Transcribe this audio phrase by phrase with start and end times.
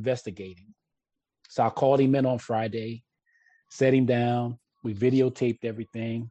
[0.00, 0.74] investigating.
[1.50, 3.02] So I called him in on Friday,
[3.68, 4.58] set him down.
[4.82, 6.30] We videotaped everything,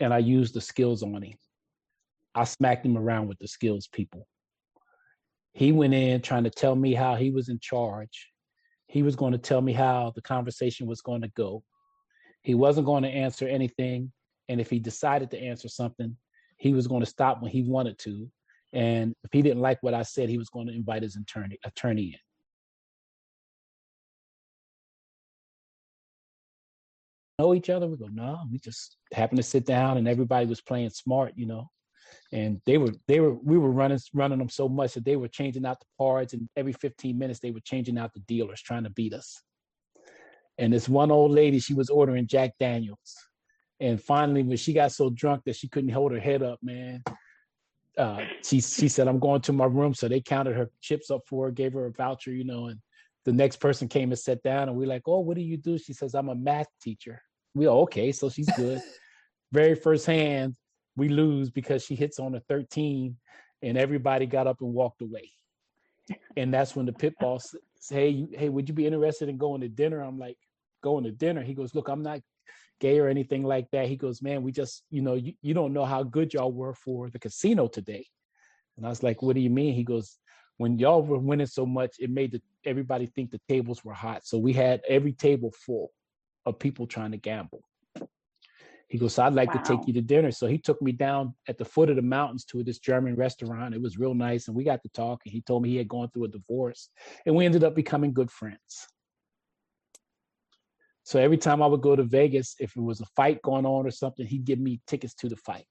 [0.00, 1.38] and I used the skills on him.
[2.34, 4.26] I smacked him around with the skills people.
[5.52, 8.32] He went in trying to tell me how he was in charge.
[8.88, 11.62] He was going to tell me how the conversation was going to go.
[12.42, 14.10] He wasn't going to answer anything.
[14.48, 16.16] And if he decided to answer something,
[16.58, 18.28] he was going to stop when he wanted to.
[18.72, 21.58] And if he didn't like what I said, he was going to invite his attorney
[21.64, 22.23] attorney in.
[27.38, 27.88] Know each other?
[27.88, 31.46] We go, no, we just happened to sit down and everybody was playing smart, you
[31.46, 31.68] know.
[32.32, 35.28] And they were they were we were running running them so much that they were
[35.28, 38.84] changing out the cards and every 15 minutes they were changing out the dealers trying
[38.84, 39.42] to beat us.
[40.58, 43.16] And this one old lady, she was ordering Jack Daniels.
[43.80, 47.02] And finally, when she got so drunk that she couldn't hold her head up, man,
[47.98, 51.22] uh, she she said, "I'm going to my room." So they counted her chips up
[51.26, 52.66] for her, gave her a voucher, you know.
[52.66, 52.78] And
[53.24, 55.56] the next person came and sat down, and we are like, "Oh, what do you
[55.56, 57.20] do?" She says, "I'm a math teacher."
[57.54, 58.82] We are okay, so she's good.
[59.52, 60.56] Very first hand,
[60.96, 63.16] we lose because she hits on a 13,
[63.62, 65.30] and everybody got up and walked away.
[66.36, 69.60] And that's when the pit boss says, "Hey, hey, would you be interested in going
[69.62, 70.36] to dinner?" I'm like,
[70.82, 72.20] "Going to dinner?" He goes, "Look, I'm not
[72.80, 73.88] gay or anything like that.
[73.88, 76.74] He goes, man, we just, you know, you, you don't know how good y'all were
[76.74, 78.06] for the casino today.
[78.76, 79.74] And I was like, what do you mean?
[79.74, 80.18] He goes,
[80.58, 84.26] when y'all were winning so much, it made the, everybody think the tables were hot.
[84.26, 85.90] So we had every table full
[86.46, 87.62] of people trying to gamble.
[88.88, 89.60] He goes, so I'd like wow.
[89.60, 90.30] to take you to dinner.
[90.30, 93.74] So he took me down at the foot of the mountains to this German restaurant.
[93.74, 94.46] It was real nice.
[94.46, 95.22] And we got to talk.
[95.24, 96.90] And he told me he had gone through a divorce.
[97.26, 98.86] And we ended up becoming good friends.
[101.02, 103.86] So every time I would go to Vegas, if it was a fight going on
[103.86, 105.66] or something, he'd give me tickets to the fight.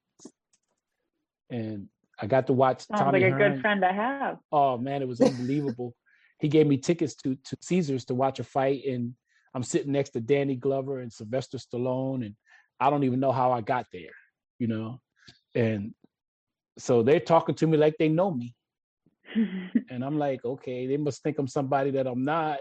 [1.49, 1.87] And
[2.19, 3.53] I got to watch Sounds Tommy like a Hearn.
[3.53, 4.37] good friend to have.
[4.51, 5.95] Oh man, it was unbelievable.
[6.39, 9.13] he gave me tickets to to Caesars to watch a fight, and
[9.53, 12.35] I'm sitting next to Danny Glover and Sylvester Stallone, and
[12.79, 14.15] I don't even know how I got there,
[14.59, 14.99] you know.
[15.55, 15.93] And
[16.77, 18.55] so they're talking to me like they know me.
[19.89, 22.59] and I'm like, okay, they must think I'm somebody that I'm not.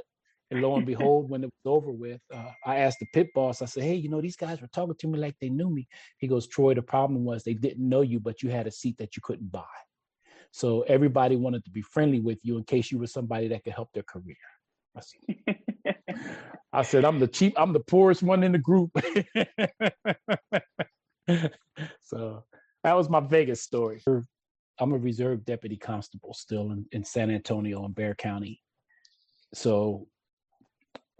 [0.52, 3.62] And lo and behold, when it was over with, uh, I asked the pit boss,
[3.62, 5.88] I said, Hey, you know, these guys were talking to me like they knew me.
[6.18, 8.98] He goes, Troy, the problem was they didn't know you, but you had a seat
[8.98, 9.64] that you couldn't buy.
[10.50, 13.72] So everybody wanted to be friendly with you in case you were somebody that could
[13.72, 14.36] help their career.
[14.94, 15.56] I, said,
[16.74, 18.90] I said, I'm the cheap, I'm the poorest one in the group.
[22.02, 22.44] so
[22.84, 24.02] that was my Vegas story.
[24.78, 28.60] I'm a reserve deputy constable still in, in San Antonio and Bexar County.
[29.54, 30.08] So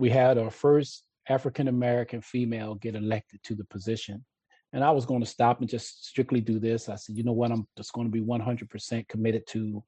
[0.03, 4.25] we had our first African American female get elected to the position.
[4.73, 6.89] And I was going to stop and just strictly do this.
[6.89, 7.53] I said, you know what?
[7.53, 9.81] I'm just going to be 100% committed to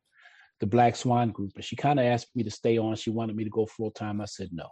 [0.60, 1.50] the Black Swan Group.
[1.56, 2.94] And she kind of asked me to stay on.
[2.94, 4.20] She wanted me to go full time.
[4.20, 4.68] I said, no.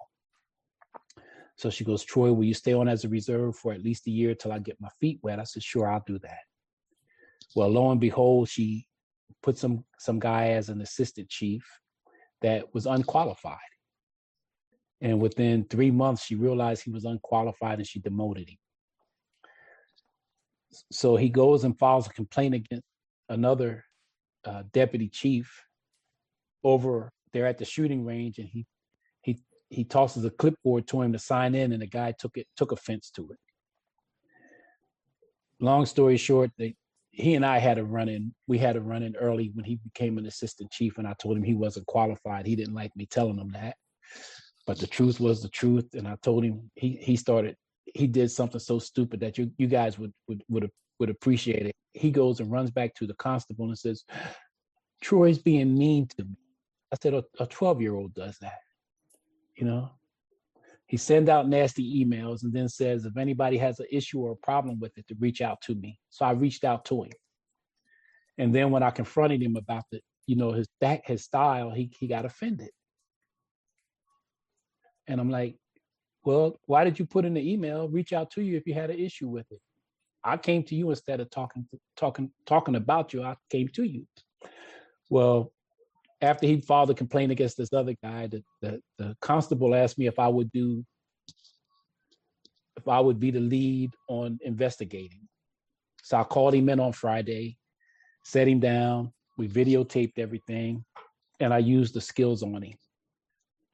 [1.57, 4.13] So she goes, Troy, will you stay on as a reserve for at least a
[4.13, 5.41] year till I get my feet wet?
[5.41, 6.45] I said, sure, I'll do that.
[7.57, 8.87] Well, lo and behold, she
[9.43, 11.67] put some some guy as an assistant chief
[12.43, 13.72] that was unqualified.
[15.03, 18.59] And within three months, she realized he was unqualified and she demoted him.
[20.93, 22.87] So he goes and files a complaint against
[23.29, 23.85] another
[24.45, 25.65] uh, deputy chief
[26.63, 28.65] over there at the shooting range, and he
[29.23, 32.47] he he tosses a clipboard to him to sign in, and the guy took it
[32.57, 33.39] took offense to it.
[35.61, 36.77] Long story short, they,
[37.11, 38.35] he and I had a run in.
[38.47, 41.37] We had a run in early when he became an assistant chief, and I told
[41.37, 42.47] him he wasn't qualified.
[42.47, 43.77] He didn't like me telling him that
[44.67, 47.57] but the truth was the truth and i told him he he started
[47.95, 51.75] he did something so stupid that you you guys would would would, would appreciate it.
[51.95, 54.05] He goes and runs back to the constable and says
[55.01, 56.37] troy's being mean to me.
[56.93, 58.59] I said a 12 year old does that
[59.57, 59.91] you know?
[60.87, 64.37] He sends out nasty emails and then says if anybody has an issue or a
[64.37, 65.99] problem with it to reach out to me.
[66.11, 67.13] So i reached out to him.
[68.39, 71.91] And then when i confronted him about the you know his back his style he
[71.99, 72.71] he got offended
[75.09, 75.57] and I'm like,
[76.25, 78.91] well, why did you put in the email, reach out to you if you had
[78.91, 79.61] an issue with it?
[80.25, 81.67] I came to you instead of talking
[81.97, 83.23] talking talking about you.
[83.23, 84.07] I came to you.
[85.11, 85.53] Well,
[86.21, 90.07] after he filed a complaint against this other guy, the, the, the constable asked me
[90.07, 90.85] if I would do
[92.77, 95.29] if I would be the lead on investigating.
[96.03, 97.59] So I called him in on Friday,
[98.25, 100.85] set him down, we videotaped everything,
[101.41, 102.75] and I used the skills on him.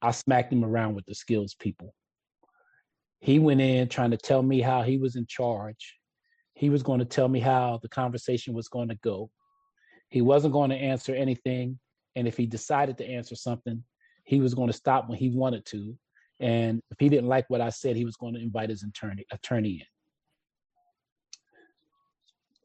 [0.01, 1.93] I smacked him around with the skills people.
[3.19, 5.97] He went in trying to tell me how he was in charge.
[6.53, 9.29] He was going to tell me how the conversation was going to go.
[10.09, 11.79] He wasn't going to answer anything.
[12.15, 13.83] And if he decided to answer something,
[14.23, 15.97] he was going to stop when he wanted to.
[16.39, 19.25] And if he didn't like what I said, he was going to invite his attorney
[19.31, 19.85] attorney in.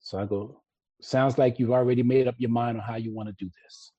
[0.01, 0.61] So I go,
[1.01, 3.93] sounds like you've already made up your mind on how you want to do this.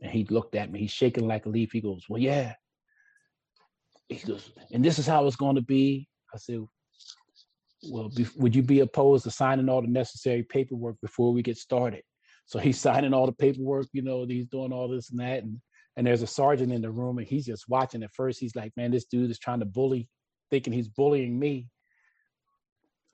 [0.00, 1.72] And he looked at me, he's shaking like a leaf.
[1.72, 2.54] He goes, Well, yeah.
[4.08, 6.08] He goes, and this is how it's going to be.
[6.34, 6.60] I said,
[7.90, 11.58] Well, be, would you be opposed to signing all the necessary paperwork before we get
[11.58, 12.02] started?
[12.46, 15.42] So he's signing all the paperwork, you know, he's doing all this and that.
[15.42, 15.60] And
[15.96, 18.72] and there's a sergeant in the room and he's just watching at first he's like
[18.76, 20.08] man this dude is trying to bully
[20.50, 21.68] thinking he's bullying me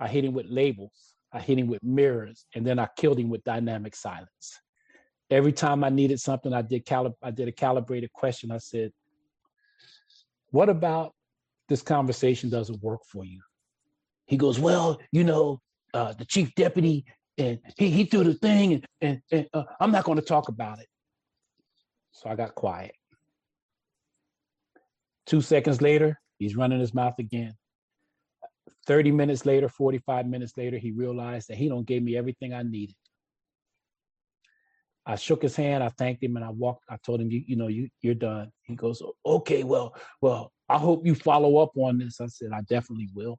[0.01, 3.29] i hit him with labels i hit him with mirrors and then i killed him
[3.29, 4.61] with dynamic silence
[5.31, 8.91] every time i needed something i did calib- i did a calibrated question i said
[10.51, 11.13] what about
[11.69, 13.41] this conversation doesn't work for you
[14.27, 15.61] he goes well you know
[15.95, 17.05] uh, the chief deputy
[17.39, 20.49] and he, he threw the thing and, and, and uh, i'm not going to talk
[20.49, 20.87] about it
[22.17, 22.95] so I got quiet.
[25.27, 27.53] Two seconds later, he's running his mouth again.
[28.87, 32.63] 30 minutes later, 45 minutes later, he realized that he don't gave me everything I
[32.63, 32.95] needed.
[35.07, 36.85] I shook his hand, I thanked him, and I walked.
[36.91, 38.51] I told him, you, you know, you you're done.
[38.65, 42.21] He goes, okay, well, well, I hope you follow up on this.
[42.21, 43.39] I said, I definitely will.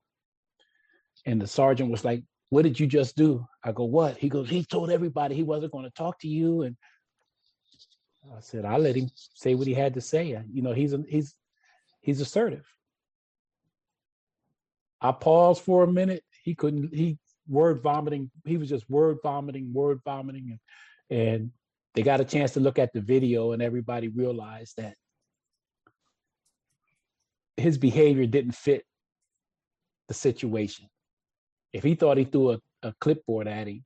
[1.26, 3.46] And the sergeant was like, what did you just do?
[3.64, 4.18] I go, what?
[4.18, 6.78] He goes, he told everybody he wasn't going to talk to you and
[8.36, 10.42] I said, I let him say what he had to say.
[10.52, 11.34] You know, he's a, he's
[12.02, 12.66] he's assertive.
[15.02, 16.24] I paused for a minute.
[16.44, 16.94] He couldn't.
[16.94, 17.18] He
[17.48, 18.32] word vomiting.
[18.46, 20.58] He was just word vomiting, word vomiting,
[21.10, 21.52] and and
[21.98, 24.94] they got a chance to look at the video, and everybody realized that
[27.58, 28.84] his behavior didn't fit
[30.08, 30.86] the situation.
[31.74, 33.84] If he thought he threw a, a clipboard at him,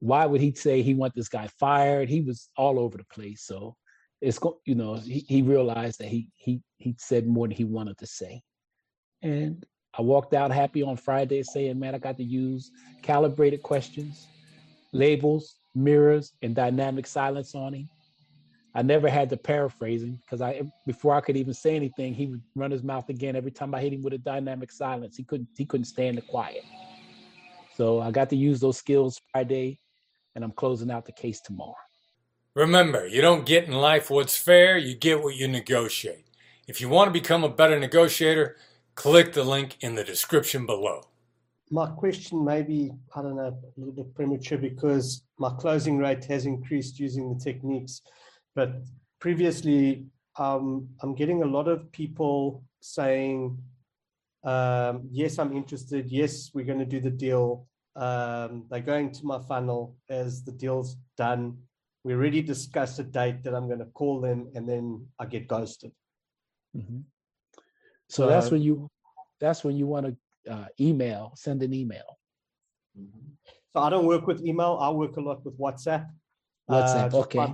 [0.00, 2.08] why would he say he want this guy fired?
[2.08, 3.42] He was all over the place.
[3.44, 3.76] So
[4.22, 7.98] it's you know he, he realized that he he he said more than he wanted
[7.98, 8.40] to say,
[9.20, 9.62] and
[9.92, 12.70] I walked out happy on Friday saying, man, I got to use
[13.02, 14.26] calibrated questions,
[14.94, 17.88] labels, mirrors, and dynamic silence on him.
[18.74, 22.26] I never had to paraphrase him because I before I could even say anything, he
[22.26, 25.16] would run his mouth again every time I hit him with a dynamic silence.
[25.16, 26.64] He couldn't he couldn't stand the quiet.
[27.76, 29.78] So I got to use those skills Friday
[30.34, 31.74] and I'm closing out the case tomorrow.
[32.54, 36.26] Remember, you don't get in life what's fair, you get what you negotiate.
[36.66, 38.56] If you want to become a better negotiator,
[38.94, 41.02] click the link in the description below.
[41.74, 46.24] My question may be, I don't know, a little bit premature because my closing rate
[46.26, 48.00] has increased using the techniques.
[48.54, 48.76] But
[49.20, 50.06] previously,
[50.38, 53.58] um, I'm getting a lot of people saying,
[54.44, 56.12] um, yes, I'm interested.
[56.12, 57.66] Yes, we're going to do the deal.
[57.96, 61.58] Um, they're going to my funnel as the deal's done.
[62.04, 65.48] We already discussed a date that I'm going to call them, and then I get
[65.48, 65.90] ghosted.
[66.76, 67.00] Mm-hmm.
[68.08, 68.88] So, that's when you
[69.40, 70.16] that's when you want to
[70.50, 72.18] uh, email, send an email.
[72.98, 73.30] Mm-hmm.
[73.72, 74.78] So I don't work with email.
[74.80, 76.06] I work a lot with WhatsApp.
[76.70, 77.52] WhatsApp, uh, okay.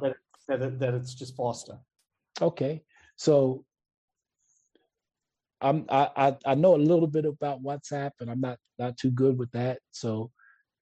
[0.48, 1.78] That, that, that it's just faster.
[2.42, 2.82] Okay,
[3.16, 3.64] so
[5.60, 9.38] I'm I, I know a little bit about WhatsApp, and I'm not not too good
[9.38, 9.78] with that.
[9.90, 10.30] So,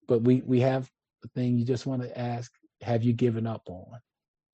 [0.06, 0.88] but we we have
[1.24, 2.52] a thing you just want to ask:
[2.82, 3.98] Have you given up on?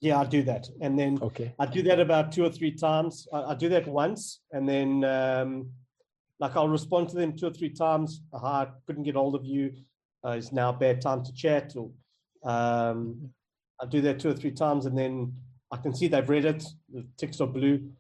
[0.01, 3.29] Yeah, I do that, and then okay, I do that about two or three times.
[3.33, 5.71] I, I do that once, and then um,
[6.45, 8.23] like I'll respond to them two or three times.
[8.33, 9.73] I couldn't get hold of you.
[10.25, 11.91] Uh, it's now a bad time to chat, or
[12.49, 13.31] um,
[13.81, 15.33] I do that two or three times, and then
[15.71, 16.65] I can see they've read it.
[16.93, 17.91] The ticks are blue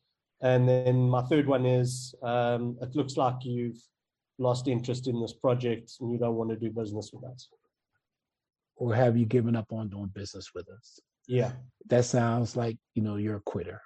[0.44, 3.80] and then my third one is um, it looks like you've
[4.38, 7.48] lost interest in this project and you don't want to do business with us.
[8.76, 11.00] Or have you given up on doing business with us?
[11.26, 11.52] Yeah.
[11.86, 13.80] That sounds like, you know, you're a quitter.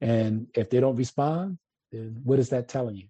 [0.00, 1.58] And if they don't respond,
[1.92, 3.08] then what is that telling you?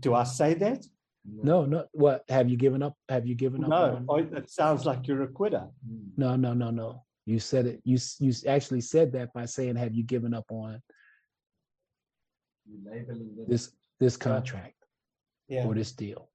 [0.00, 0.84] Do I say that?
[1.26, 1.86] No, no.
[1.92, 2.96] What have you given up?
[3.08, 3.70] Have you given up?
[3.70, 4.34] No, on...
[4.36, 5.66] it sounds like you're a quitter.
[5.88, 6.08] Mm.
[6.16, 7.02] No, no, no, no.
[7.26, 7.80] You said it.
[7.84, 10.82] You you actually said that by saying, "Have you given up on
[13.48, 13.70] this
[14.00, 14.74] this contract
[15.48, 15.64] yeah.
[15.64, 16.28] or this deal?"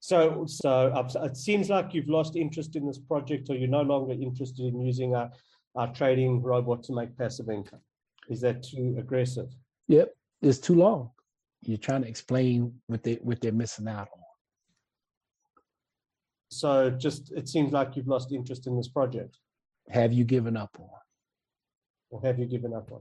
[0.00, 0.92] So, so
[1.24, 4.80] it seems like you've lost interest in this project, or you're no longer interested in
[4.80, 5.32] using our,
[5.74, 7.80] our trading robot to make passive income.
[8.28, 9.48] Is that too aggressive?
[9.88, 11.10] Yep, it's too long.
[11.62, 14.22] You're trying to explain what they what they're missing out on.
[16.48, 19.38] So just it seems like you've lost interest in this project.
[19.90, 20.88] Have you given up on?
[22.10, 23.00] Or have you given up on?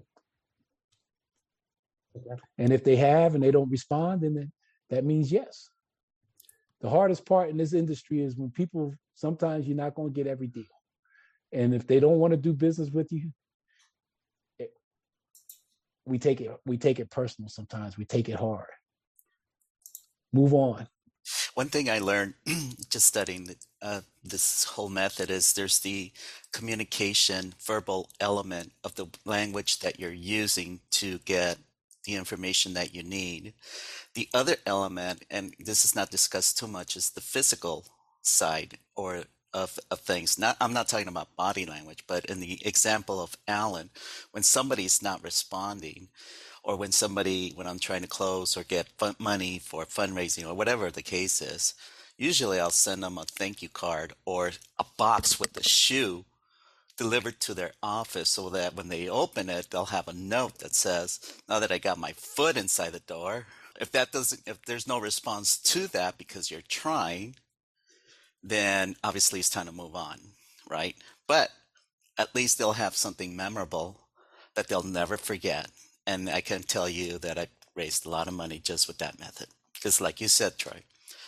[2.17, 2.41] Okay.
[2.57, 4.51] And if they have and they don't respond, then
[4.89, 5.69] that means yes.
[6.81, 10.27] The hardest part in this industry is when people sometimes you're not going to get
[10.27, 10.63] every deal.
[11.51, 13.31] And if they don't want to do business with you,
[16.05, 17.97] we take it we take it personal sometimes.
[17.97, 18.69] We take it hard.
[20.33, 20.87] Move on.
[21.55, 22.35] One thing I learned
[22.89, 26.11] just studying uh, this whole method is there's the
[26.51, 31.57] communication verbal element of the language that you're using to get
[32.05, 33.53] the information that you need.
[34.13, 37.85] The other element, and this is not discussed too much, is the physical
[38.21, 39.23] side or
[39.55, 40.37] of, of things.
[40.37, 43.89] Not I'm not talking about body language, but in the example of Alan,
[44.31, 46.09] when somebody's not responding,
[46.61, 50.53] or when somebody when I'm trying to close or get fun, money for fundraising or
[50.53, 51.73] whatever the case is,
[52.17, 56.25] usually I'll send them a thank you card or a box with a shoe
[56.97, 60.75] delivered to their office so that when they open it, they'll have a note that
[60.75, 63.47] says, "Now that I got my foot inside the door."
[63.79, 67.35] If that doesn't, if there's no response to that because you're trying,
[68.45, 70.19] then obviously it's time to move on,
[70.69, 70.95] right?
[71.27, 71.49] But
[72.17, 73.99] at least they'll have something memorable
[74.53, 75.69] that they'll never forget.
[76.05, 79.19] And I can tell you that I raised a lot of money just with that
[79.19, 79.47] method.
[79.73, 80.83] Because, like you said, Troy,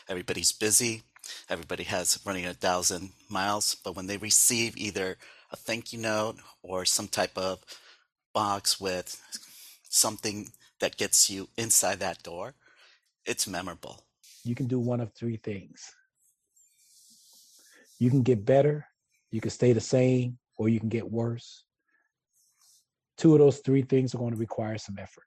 [0.08, 1.02] everybody's busy,
[1.50, 5.18] everybody has running a thousand miles, but when they receive either
[5.52, 7.60] a thank you note or some type of
[8.34, 9.20] box with
[9.90, 12.54] something that gets you inside that door,
[13.26, 14.04] it's memorable.
[14.44, 15.92] You can do one of three things
[18.00, 18.86] you can get better,
[19.32, 21.66] you can stay the same, or you can get worse.
[23.18, 25.24] Two of those three things are going to require some effort.